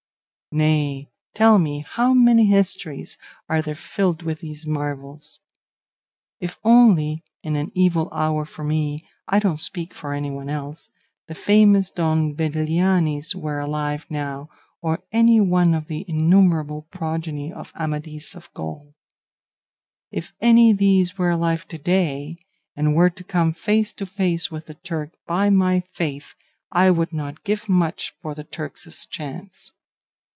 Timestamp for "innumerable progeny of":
16.09-17.71